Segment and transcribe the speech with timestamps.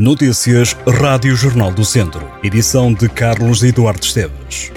[0.00, 2.30] Notícias Rádio Jornal do Centro.
[2.40, 4.70] Edição de Carlos Eduardo Esteves.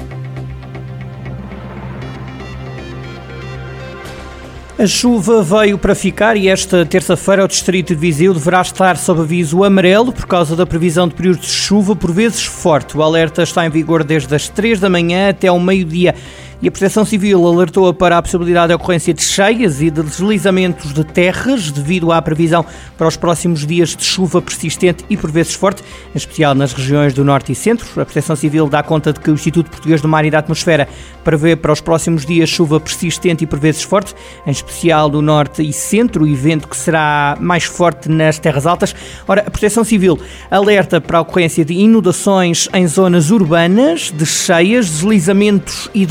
[4.79, 9.21] A chuva veio para ficar e esta terça-feira o Distrito de Viseu deverá estar sob
[9.21, 12.97] aviso amarelo por causa da previsão de períodos de chuva, por vezes forte.
[12.97, 16.15] O alerta está em vigor desde as 3 da manhã até ao meio-dia
[16.61, 20.93] e a Proteção Civil alertou para a possibilidade de ocorrência de cheias e de deslizamentos
[20.93, 22.63] de terras devido à previsão
[22.97, 25.83] para os próximos dias de chuva persistente e por vezes forte,
[26.13, 27.87] em especial nas regiões do Norte e Centro.
[27.99, 30.87] A Proteção Civil dá conta de que o Instituto Português do Mar e da Atmosfera
[31.23, 34.13] prevê para os próximos dias chuva persistente e por vezes forte,
[34.45, 38.95] em especial do Norte e Centro, e vento que será mais forte nas terras altas.
[39.27, 40.19] Ora, a Proteção Civil
[40.49, 46.05] alerta para a ocorrência de inundações em zonas urbanas, de cheias, deslizamentos e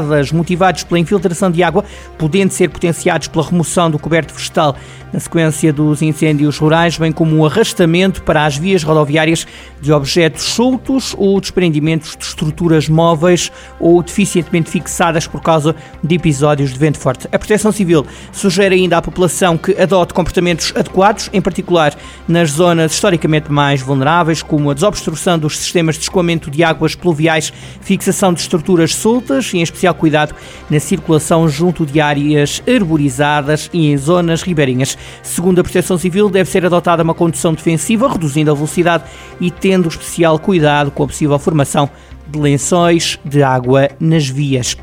[0.00, 1.84] derrocados motivados pela infiltração de água,
[2.18, 4.76] podendo ser potenciados pela remoção do coberto vegetal
[5.12, 9.46] na sequência dos incêndios rurais, bem como o arrastamento para as vias rodoviárias
[9.80, 16.72] de objetos soltos ou desprendimentos de estruturas móveis ou deficientemente fixadas por causa de episódios
[16.72, 17.28] de vento forte.
[17.30, 21.94] A Proteção Civil sugere ainda à população que adote comportamentos adequados, em particular
[22.26, 27.52] nas zonas historicamente mais vulneráveis, como a desobstrução dos sistemas de escoamento de águas pluviais,
[27.82, 30.34] fixação de estruturas soltas e, em especial, cuidado
[30.68, 34.98] na circulação junto de áreas arborizadas e em zonas ribeirinhas.
[35.22, 39.04] Segundo a Proteção Civil, deve ser adotada uma condução defensiva, reduzindo a velocidade
[39.40, 41.88] e tendo especial cuidado com a possível formação
[42.28, 44.76] de lençóis de água nas vias.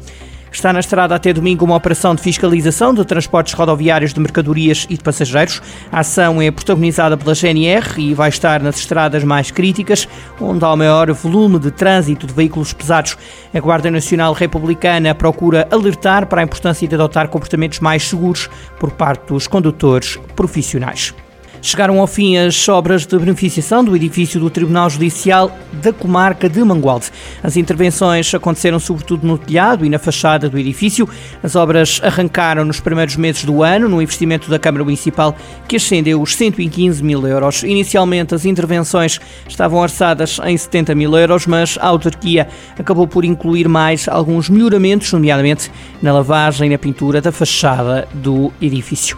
[0.52, 4.98] Está na estrada até domingo uma operação de fiscalização de transportes rodoviários de mercadorias e
[4.98, 5.62] de passageiros.
[5.92, 10.08] A ação é protagonizada pela GNR e vai estar nas estradas mais críticas,
[10.42, 13.16] onde há o maior volume de trânsito de veículos pesados.
[13.54, 18.92] A Guarda Nacional Republicana procura alertar para a importância de adotar comportamentos mais seguros por
[18.92, 21.14] parte dos condutores profissionais.
[21.62, 26.64] Chegaram ao fim as obras de beneficiação do edifício do Tribunal Judicial da Comarca de
[26.64, 27.12] Mangualde.
[27.44, 31.08] As intervenções aconteceram sobretudo no telhado e na fachada do edifício.
[31.44, 35.36] As obras arrancaram nos primeiros meses do ano, no investimento da Câmara Municipal,
[35.68, 37.64] que ascendeu os 115 mil euros.
[37.64, 42.48] Inicialmente, as intervenções estavam orçadas em 70 mil euros, mas a autarquia
[42.78, 45.70] acabou por incluir mais alguns melhoramentos, nomeadamente
[46.02, 49.18] na lavagem e na pintura da fachada do edifício.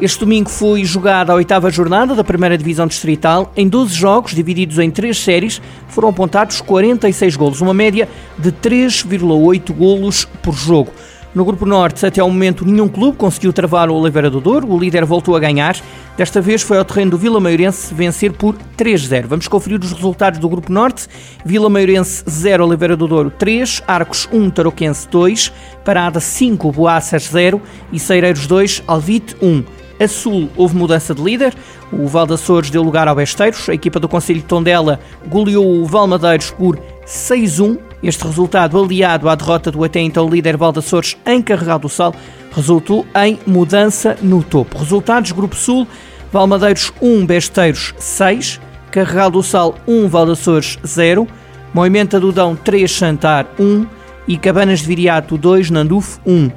[0.00, 3.52] Este domingo foi jogada a oitava jornada da primeira divisão distrital.
[3.54, 9.70] Em 12 jogos, divididos em três séries, foram apontados 46 golos, uma média de 3,8
[9.74, 10.90] golos por jogo.
[11.34, 14.72] No Grupo Norte, até ao momento, nenhum clube conseguiu travar o Oliveira do Douro.
[14.72, 15.76] O líder voltou a ganhar.
[16.16, 19.26] Desta vez foi ao terreno do Vila Maiorense vencer por 3-0.
[19.26, 21.06] Vamos conferir os resultados do Grupo Norte.
[21.44, 25.52] Vila Maiorense 0, Oliveira do Douro 3, Arcos 1, Tarouquense 2,
[25.84, 27.60] Parada 5, Boaças 0
[27.92, 29.79] e Seireiros 2, Alvite 1.
[30.00, 31.54] A Sul houve mudança de líder.
[31.92, 33.68] O Valdaçores deu lugar ao Besteiros.
[33.68, 37.78] A equipa do Conselho de Tondela goleou o Valmadeiros por 6-1.
[38.02, 42.14] Este resultado, aliado à derrota do até então líder Valdaçores em Carregado do Sal,
[42.50, 44.78] resultou em mudança no topo.
[44.78, 45.86] Resultados: Grupo Sul,
[46.32, 48.58] Valmadeiros 1, Besteiros 6,
[48.90, 51.28] Carregado do Sal 1, Valdaçores 0,
[51.74, 53.86] Moimenta do Dão 3, Chantar 1
[54.26, 56.50] e Cabanas de Viriato 2, Nandufo 1.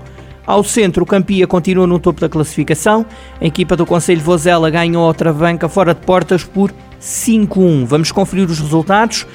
[0.46, 3.06] Ao centro, o Campia continua no topo da classificação.
[3.40, 7.86] A equipa do Conselho Vozela ganhou outra banca fora de portas por 5-1.
[7.86, 9.26] Vamos conferir os resultados.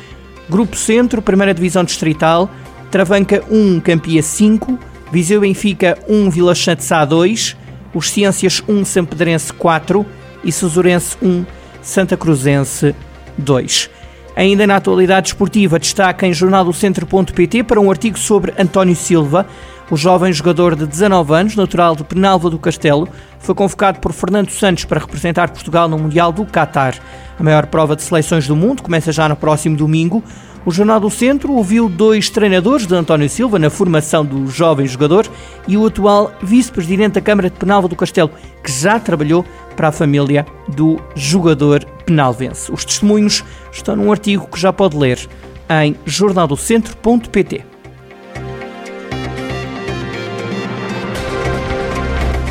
[0.50, 2.50] Grupo Centro, primeira divisão distrital.
[2.90, 4.78] Travanca 1, Campia 5.
[5.10, 7.56] Viseu Benfica 1, Vila Chante Sá 2.
[7.94, 10.04] Os Ciências 1, Sampedrense 4.
[10.44, 11.44] E Susurense 1,
[11.80, 12.94] Santa Cruzense
[13.38, 13.90] 2.
[14.36, 19.46] Ainda na atualidade esportiva, destaca em jornaldocentro.pt para um artigo sobre António Silva,
[19.90, 24.50] o jovem jogador de 19 anos, natural de Penalva do Castelo, foi convocado por Fernando
[24.50, 26.94] Santos para representar Portugal no Mundial do Qatar.
[27.38, 30.22] A maior prova de seleções do mundo começa já no próximo domingo.
[30.66, 35.26] O Jornal do Centro ouviu dois treinadores de António Silva na formação do jovem jogador
[35.66, 38.30] e o atual vice-presidente da Câmara de Penalva do Castelo,
[38.62, 39.44] que já trabalhou
[39.74, 42.70] para a família do jogador penalvense.
[42.70, 45.18] Os testemunhos estão num artigo que já pode ler
[45.70, 47.77] em jornaldocentro.pt.